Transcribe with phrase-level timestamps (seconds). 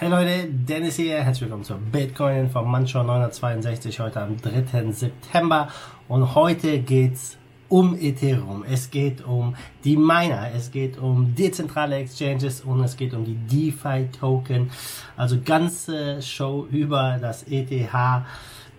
[0.00, 4.92] Hey Leute, Dennis hier, herzlich willkommen zur Bitcoin von Mancho 962 heute am 3.
[4.92, 5.68] September
[6.08, 7.36] und heute geht's
[7.68, 13.12] um Ethereum, es geht um die Miner, es geht um dezentrale Exchanges und es geht
[13.12, 14.70] um die DeFi Token,
[15.18, 17.92] also ganze Show über das ETH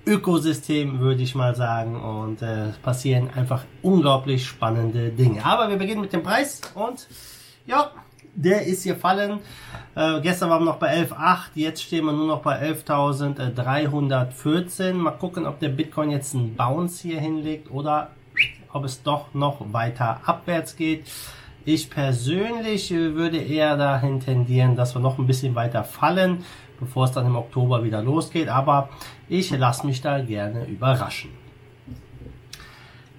[0.08, 2.02] Ökosystem, würde ich mal sagen.
[2.02, 5.46] Und äh, passieren einfach unglaublich spannende Dinge.
[5.46, 7.08] Aber wir beginnen mit dem Preis und
[7.68, 7.92] ja,
[8.36, 9.40] der ist gefallen.
[9.96, 14.94] Äh, gestern waren wir noch bei 11.8, jetzt stehen wir nur noch bei 11.314.
[14.94, 18.12] Mal gucken, ob der Bitcoin jetzt einen Bounce hier hinlegt oder
[18.72, 21.06] ob es doch noch weiter abwärts geht.
[21.64, 26.44] Ich persönlich würde eher dahin tendieren, dass wir noch ein bisschen weiter fallen,
[26.80, 28.50] bevor es dann im Oktober wieder losgeht.
[28.50, 28.90] Aber
[29.30, 31.30] ich lasse mich da gerne überraschen.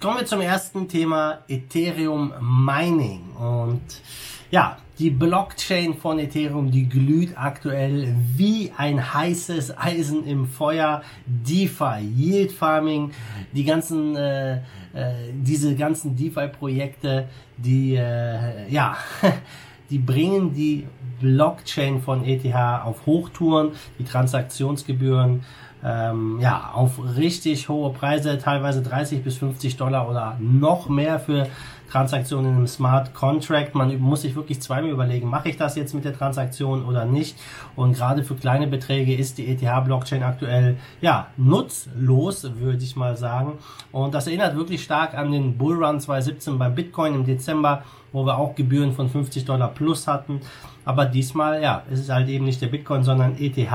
[0.01, 3.31] Kommen wir zum ersten Thema Ethereum Mining.
[3.37, 4.01] Und
[4.51, 11.01] ja, die Blockchain von Ethereum, die glüht aktuell wie ein heißes Eisen im Feuer.
[11.25, 13.11] DeFi, Yield Farming,
[13.53, 14.61] die ganzen, äh, äh,
[15.33, 17.27] diese ganzen DeFi-Projekte,
[17.57, 18.97] die, äh, ja,
[19.89, 20.87] die bringen die
[21.19, 25.43] Blockchain von ETH auf Hochtouren, die Transaktionsgebühren
[25.83, 31.47] ähm, ja, auf richtig hohe Preise, teilweise 30 bis 50 Dollar oder noch mehr für
[31.93, 33.75] Transaktionen einem Smart Contract.
[33.75, 37.37] Man muss sich wirklich zweimal überlegen, mache ich das jetzt mit der Transaktion oder nicht?
[37.75, 43.59] Und gerade für kleine Beträge ist die ETH-Blockchain aktuell ja nutzlos, würde ich mal sagen.
[43.91, 48.39] Und das erinnert wirklich stark an den Bullrun 2017 beim Bitcoin im Dezember, wo wir
[48.39, 50.41] auch Gebühren von 50 Dollar plus hatten.
[50.85, 53.71] Aber diesmal, ja, ist es halt eben nicht der Bitcoin, sondern ETH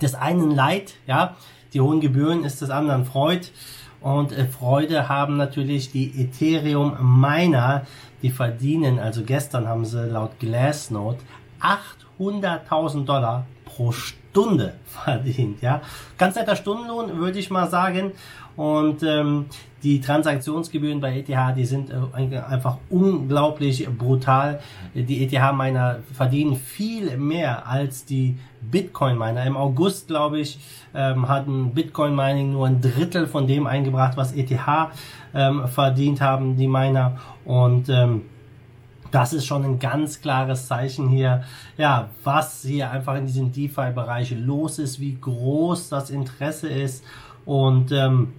[0.00, 1.36] des einen Leid, ja,
[1.72, 3.48] die hohen Gebühren ist des anderen Freud.
[4.00, 7.86] Und äh, Freude haben natürlich die Ethereum Miner,
[8.22, 11.18] die verdienen, also gestern haben sie laut Glassnode
[11.60, 15.80] 800.000 Dollar pro Stunde verdient, ja.
[16.18, 18.12] Ganz netter Stundenlohn, würde ich mal sagen.
[18.56, 19.46] Und ähm,
[19.82, 24.60] die Transaktionsgebühren bei ETH, die sind äh, einfach unglaublich brutal.
[24.94, 29.44] Die ETH-Miner verdienen viel mehr als die Bitcoin-Miner.
[29.44, 30.60] Im August, glaube ich,
[30.94, 34.52] ähm, hatten Bitcoin-Mining nur ein Drittel von dem eingebracht, was ETH
[35.34, 37.18] ähm, verdient haben, die Miner.
[37.44, 38.22] Und ähm,
[39.14, 41.44] das ist schon ein ganz klares Zeichen hier,
[41.76, 47.04] ja, was hier einfach in diesem DeFi-Bereich los ist, wie groß das Interesse ist
[47.44, 48.32] und ähm,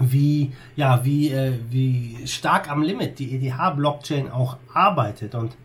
[0.00, 5.36] wie ja wie äh, wie stark am Limit die ETH Blockchain auch arbeitet.
[5.36, 5.56] Und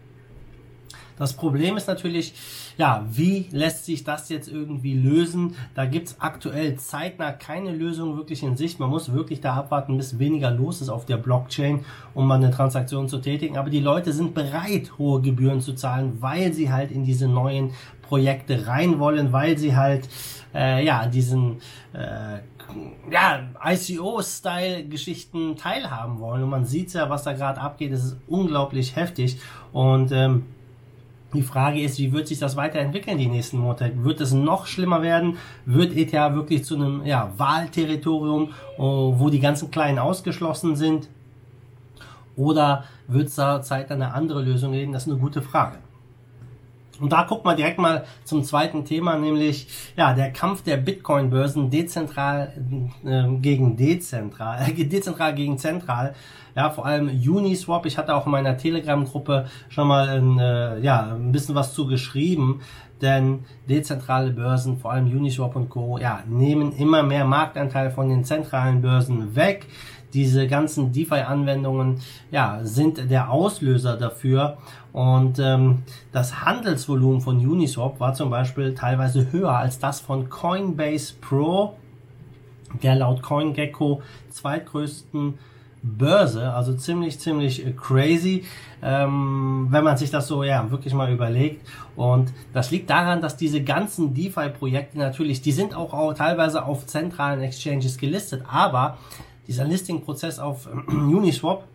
[1.19, 2.33] das Problem ist natürlich,
[2.77, 5.55] ja, wie lässt sich das jetzt irgendwie lösen?
[5.75, 8.79] Da gibt's aktuell zeitnah keine Lösung wirklich in Sicht.
[8.79, 12.51] Man muss wirklich da abwarten, bis weniger los ist auf der Blockchain, um mal eine
[12.51, 13.57] Transaktion zu tätigen.
[13.57, 17.71] Aber die Leute sind bereit, hohe Gebühren zu zahlen, weil sie halt in diese neuen
[18.01, 20.07] Projekte rein wollen, weil sie halt
[20.55, 21.57] äh, ja diesen
[21.93, 22.39] äh,
[23.11, 26.43] ja, ICO-Style-Geschichten teilhaben wollen.
[26.43, 27.91] Und man sieht ja, was da gerade abgeht.
[27.91, 29.39] Es ist unglaublich heftig.
[29.73, 30.45] Und ähm,
[31.33, 33.91] die Frage ist, wie wird sich das weiterentwickeln die nächsten Monate?
[34.03, 35.37] Wird es noch schlimmer werden?
[35.65, 41.07] Wird ETH wirklich zu einem ja, Wahlterritorium, wo die ganzen Kleinen ausgeschlossen sind?
[42.35, 44.93] Oder wird es da Zeit eine andere Lösung geben?
[44.93, 45.77] Das ist eine gute Frage.
[46.99, 51.69] Und da guckt man direkt mal zum zweiten Thema, nämlich ja der Kampf der Bitcoin-Börsen
[51.69, 52.53] dezentral
[53.05, 56.13] äh, gegen dezentral, äh, dezentral gegen zentral.
[56.55, 57.85] Ja, vor allem Uniswap.
[57.85, 61.87] Ich hatte auch in meiner Telegram-Gruppe schon mal ein, äh, ja, ein bisschen was zu
[61.87, 62.61] geschrieben,
[63.01, 68.23] denn dezentrale Börsen, vor allem Uniswap und Co., ja, nehmen immer mehr Marktanteil von den
[68.23, 69.67] zentralen Börsen weg
[70.13, 74.57] diese ganzen DeFi-Anwendungen ja, sind der Auslöser dafür.
[74.91, 81.13] Und ähm, das Handelsvolumen von Uniswap war zum Beispiel teilweise höher als das von Coinbase
[81.21, 81.75] Pro,
[82.81, 85.35] der laut CoinGecko zweitgrößten
[85.81, 88.45] Börse, also ziemlich, ziemlich crazy,
[88.81, 91.65] ähm, wenn man sich das so ja wirklich mal überlegt.
[91.95, 96.85] Und das liegt daran, dass diese ganzen DeFi-Projekte natürlich, die sind auch, auch teilweise auf
[96.85, 98.97] zentralen Exchanges gelistet, aber
[99.49, 101.65] dieser Listing-Prozess auf Uniswap,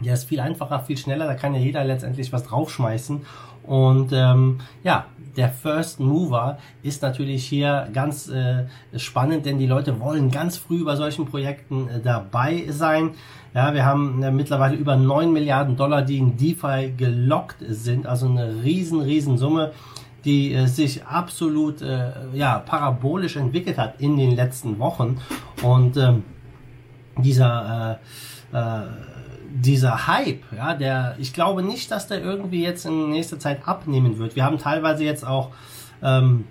[0.00, 3.22] der ist viel einfacher, viel schneller, da kann ja jeder letztendlich was draufschmeißen.
[3.64, 5.06] Und ähm, ja,
[5.36, 8.66] der First Mover ist natürlich hier ganz äh,
[8.96, 13.10] spannend, denn die Leute wollen ganz früh bei solchen Projekten äh, dabei sein.
[13.52, 18.28] Ja, wir haben äh, mittlerweile über 9 Milliarden Dollar, die in DeFi gelockt sind, also
[18.28, 19.72] eine riesen, riesen Summe
[20.24, 25.18] die äh, sich absolut äh, ja parabolisch entwickelt hat in den letzten Wochen
[25.62, 26.24] und ähm,
[27.18, 27.98] dieser,
[28.52, 28.82] äh, äh,
[29.50, 34.18] dieser Hype, ja, der, ich glaube nicht, dass der irgendwie jetzt in nächster Zeit abnehmen
[34.18, 34.36] wird.
[34.36, 35.50] Wir haben teilweise jetzt auch
[36.02, 36.44] ähm,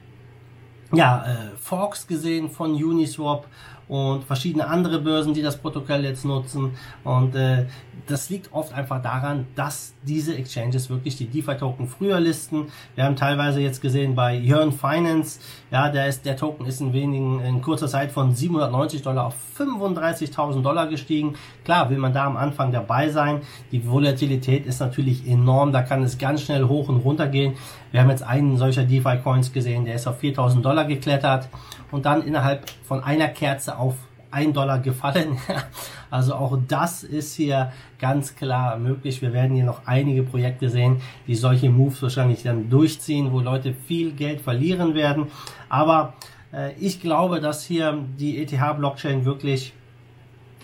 [0.94, 3.48] ja, äh, Forks gesehen von Uniswap
[3.88, 6.72] und verschiedene andere Börsen, die das Protokoll jetzt nutzen.
[7.04, 7.66] Und äh,
[8.08, 12.68] das liegt oft einfach daran, dass diese Exchanges wirklich die DeFi-Token früher listen.
[12.96, 15.40] Wir haben teilweise jetzt gesehen bei Yearn Finance,
[15.72, 19.36] ja, der ist, der Token ist in wenigen, in kurzer Zeit von 790 Dollar auf
[19.58, 21.36] 35.000 Dollar gestiegen.
[21.64, 23.42] Klar, will man da am Anfang dabei sein.
[23.72, 25.72] Die Volatilität ist natürlich enorm.
[25.72, 27.56] Da kann es ganz schnell hoch und runter gehen.
[27.92, 31.48] Wir haben jetzt einen solcher DeFi-Coins gesehen, der ist auf 4.000 Dollar geklettert
[31.92, 33.96] und dann innerhalb von einer Kerze auf
[34.32, 35.38] 1 Dollar gefallen.
[36.10, 39.22] also auch das ist hier ganz klar möglich.
[39.22, 43.74] Wir werden hier noch einige Projekte sehen, die solche Moves wahrscheinlich dann durchziehen, wo Leute
[43.74, 45.28] viel Geld verlieren werden.
[45.70, 46.14] Aber
[46.52, 49.74] äh, ich glaube, dass hier die ETH-Blockchain wirklich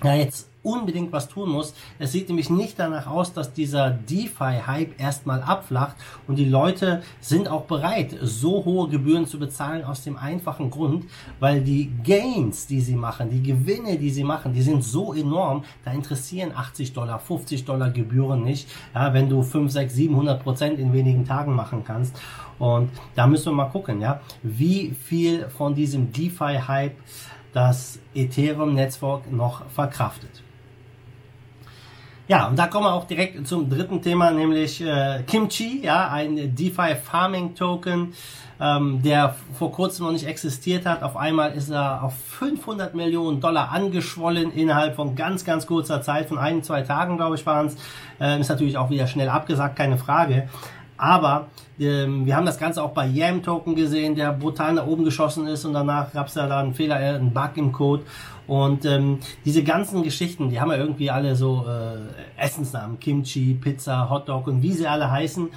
[0.03, 1.73] ja, jetzt unbedingt was tun muss.
[1.99, 5.95] Es sieht nämlich nicht danach aus, dass dieser DeFi-Hype erstmal abflacht
[6.27, 11.05] und die Leute sind auch bereit, so hohe Gebühren zu bezahlen aus dem einfachen Grund,
[11.39, 15.63] weil die Gains, die sie machen, die Gewinne, die sie machen, die sind so enorm,
[15.83, 20.79] da interessieren 80 Dollar, 50 Dollar Gebühren nicht, ja, wenn du 5, 6, 700 Prozent
[20.79, 22.15] in wenigen Tagen machen kannst.
[22.59, 26.95] Und da müssen wir mal gucken, ja, wie viel von diesem DeFi-Hype
[27.53, 30.43] das Ethereum-Netzwerk noch verkraftet.
[32.31, 36.55] Ja, und da kommen wir auch direkt zum dritten Thema, nämlich äh, Kimchi, ja, ein
[36.55, 38.13] DeFi Farming Token,
[38.57, 41.03] ähm, der vor kurzem noch nicht existiert hat.
[41.03, 46.29] Auf einmal ist er auf 500 Millionen Dollar angeschwollen innerhalb von ganz, ganz kurzer Zeit,
[46.29, 47.75] von ein, zwei Tagen, glaube ich, waren es.
[48.21, 50.47] Ähm, ist natürlich auch wieder schnell abgesagt, keine Frage.
[51.01, 51.47] Aber
[51.79, 55.47] ähm, wir haben das Ganze auch bei Yam Token gesehen, der brutal nach oben geschossen
[55.47, 58.03] ist und danach gab es ja da einen Fehler, äh, einen Bug im Code.
[58.45, 64.11] Und ähm, diese ganzen Geschichten, die haben ja irgendwie alle so äh, Essensnamen, Kimchi, Pizza,
[64.11, 65.49] Hotdog und wie sie alle heißen.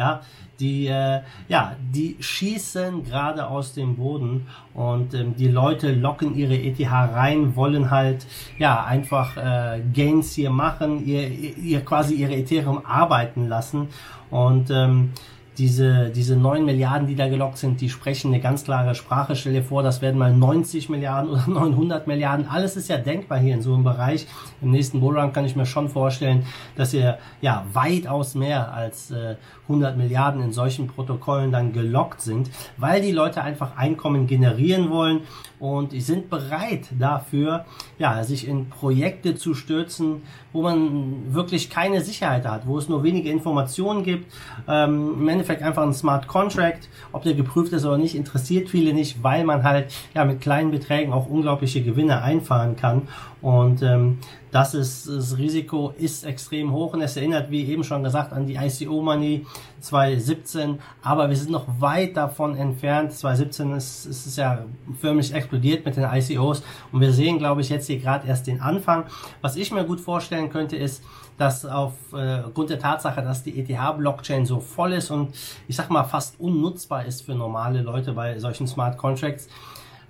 [0.00, 0.22] Ja,
[0.60, 6.56] die, äh, ja, die schießen gerade aus dem Boden und ähm, die Leute locken ihre
[6.56, 8.26] ETH rein, wollen halt
[8.58, 13.88] ja einfach äh, Gains hier machen, ihr, ihr quasi ihre Ethereum arbeiten lassen
[14.30, 15.12] und ähm,
[15.60, 19.36] diese, diese 9 Milliarden, die da gelockt sind, die sprechen eine ganz klare Sprache.
[19.36, 22.48] Stell dir vor, das werden mal 90 Milliarden oder 900 Milliarden.
[22.48, 24.26] Alles ist ja denkbar hier in so einem Bereich.
[24.62, 26.46] Im nächsten Bullrun kann ich mir schon vorstellen,
[26.76, 32.50] dass ihr ja weitaus mehr als äh, 100 Milliarden in solchen Protokollen dann gelockt sind,
[32.78, 35.20] weil die Leute einfach Einkommen generieren wollen
[35.60, 37.66] und die sind bereit dafür,
[37.98, 40.22] ja, sich in Projekte zu stürzen,
[40.54, 44.32] wo man wirklich keine Sicherheit hat, wo es nur wenige Informationen gibt.
[44.66, 48.92] Ähm, Im Endeffekt einfach ein Smart Contract, ob der geprüft ist oder nicht, interessiert viele
[48.92, 53.08] nicht, weil man halt ja mit kleinen Beträgen auch unglaubliche Gewinne einfahren kann.
[53.42, 54.18] Und ähm,
[54.50, 58.46] das ist das Risiko ist extrem hoch und es erinnert, wie eben schon gesagt, an
[58.46, 59.46] die ICO Money
[59.80, 63.12] 2017, aber wir sind noch weit davon entfernt.
[63.12, 64.64] 2017 ist, ist es ja
[65.00, 66.62] förmlich explodiert mit den ICOs
[66.92, 69.04] und wir sehen, glaube ich, jetzt hier gerade erst den Anfang.
[69.40, 71.02] Was ich mir gut vorstellen könnte, ist,
[71.40, 75.29] dass aufgrund äh, der Tatsache, dass die ETH-Blockchain so voll ist und
[75.68, 79.48] ich sag mal fast unnutzbar ist für normale Leute bei solchen Smart Contracts,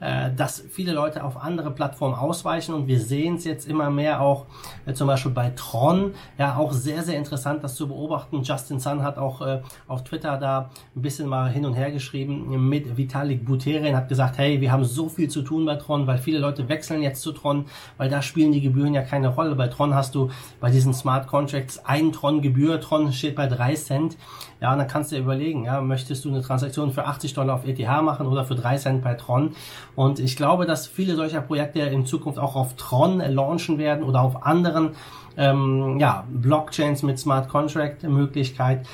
[0.00, 4.22] äh, dass viele Leute auf andere Plattformen ausweichen und wir sehen es jetzt immer mehr
[4.22, 4.46] auch
[4.86, 8.42] äh, zum Beispiel bei Tron, ja auch sehr, sehr interessant, das zu beobachten.
[8.42, 12.66] Justin Sun hat auch äh, auf Twitter da ein bisschen mal hin und her geschrieben
[12.66, 16.16] mit Vitalik Buterin, hat gesagt, hey, wir haben so viel zu tun bei Tron, weil
[16.16, 17.66] viele Leute wechseln jetzt zu Tron,
[17.98, 19.54] weil da spielen die Gebühren ja keine Rolle.
[19.54, 20.30] Bei Tron hast du
[20.60, 24.16] bei diesen Smart Contracts ein Tron Gebühr, Tron steht bei drei Cent.
[24.60, 27.54] Ja, und dann kannst du dir überlegen, ja, möchtest du eine Transaktion für 80 Dollar
[27.54, 29.52] auf ETH machen oder für drei Cent bei Tron?
[29.96, 34.20] Und ich glaube, dass viele solcher Projekte in Zukunft auch auf Tron launchen werden oder
[34.20, 34.90] auf anderen
[35.36, 38.86] ähm, ja, Blockchains mit Smart Contract Möglichkeit.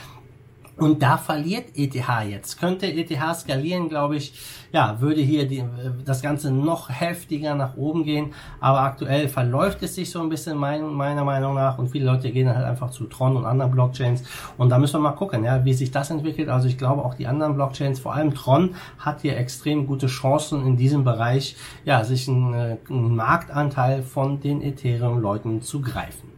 [0.78, 1.95] Und da verliert ETH
[2.28, 2.61] jetzt.
[2.61, 4.35] Könnte ETH skalieren, glaube ich,
[4.73, 5.64] ja, würde hier die,
[6.04, 8.35] das Ganze noch heftiger nach oben gehen.
[8.61, 12.30] Aber aktuell verläuft es sich so ein bisschen mein, meiner Meinung nach und viele Leute
[12.30, 14.23] gehen halt einfach zu Tron und anderen Blockchains.
[14.59, 16.50] Und da müssen wir mal gucken, ja, wie sich das entwickelt.
[16.50, 20.66] Also ich glaube auch die anderen Blockchains, vor allem Tron, hat hier extrem gute Chancen
[20.66, 21.56] in diesem Bereich,
[21.87, 26.35] ja, sich einen, äh, einen Marktanteil von den Ethereum-Leuten zu greifen.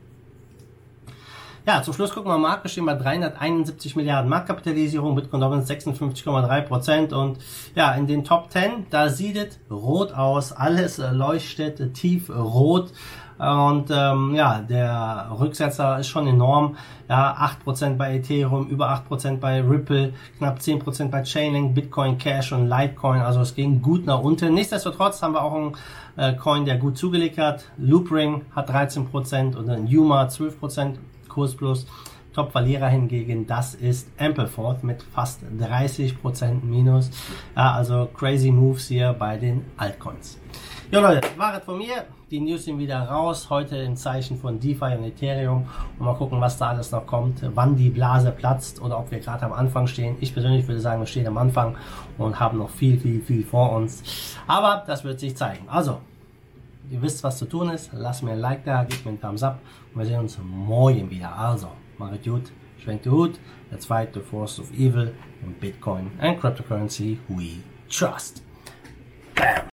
[1.68, 6.62] Ja, zum Schluss gucken wir mal, Markt bestehen bei 371 Milliarden Marktkapitalisierung, Bitcoin Dominance 56,3
[6.62, 7.36] Prozent und
[7.74, 12.90] ja, in den Top 10, da sieht es rot aus, alles leuchtet tief rot
[13.38, 16.78] Und ähm, ja, der Rücksetzer ist schon enorm.
[17.06, 22.66] Ja, 8% bei Ethereum, über 8% bei Ripple, knapp 10% bei Chainlink, Bitcoin Cash und
[22.70, 23.20] Litecoin.
[23.20, 24.54] Also es ging gut nach unten.
[24.54, 25.76] Nichtsdestotrotz haben wir auch einen
[26.16, 27.66] äh, Coin, der gut zugelegt hat.
[27.76, 30.94] Loopring hat 13% und dann Yuma 12%
[31.38, 31.86] Kurs plus.
[32.34, 37.10] Top-Verlierer hingegen, das ist Ampleforth mit fast 30% Minus.
[37.56, 40.38] Ja, also crazy Moves hier bei den Altcoins.
[40.90, 42.06] Ja Leute, war es von mir.
[42.30, 43.50] Die News sind wieder raus.
[43.50, 45.66] Heute im Zeichen von DeFi und Ethereum.
[45.98, 47.40] Und mal gucken, was da alles noch kommt.
[47.54, 50.16] Wann die Blase platzt oder ob wir gerade am Anfang stehen.
[50.20, 51.76] Ich persönlich würde sagen, wir stehen am Anfang
[52.18, 54.02] und haben noch viel, viel, viel vor uns.
[54.48, 55.68] Aber das wird sich zeigen.
[55.68, 55.98] Also,
[56.90, 57.90] ihr wisst, was zu tun ist.
[57.92, 59.60] Lasst mir ein Like da, gebt mir einen Thumbs up.
[59.92, 61.34] Und wir sehen uns morgen wieder.
[61.36, 61.68] Also,
[61.98, 63.38] macht gut, schwenkt den Hut.
[63.80, 68.42] Fight the force of evil in Bitcoin and cryptocurrency we trust.
[69.34, 69.68] Bam!